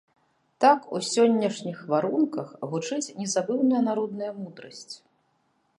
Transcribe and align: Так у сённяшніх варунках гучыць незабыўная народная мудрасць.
Так 0.63 0.79
у 0.99 1.01
сённяшніх 1.09 1.77
варунках 1.91 2.47
гучыць 2.73 3.13
незабыўная 3.21 3.81
народная 3.91 4.31
мудрасць. 4.41 4.95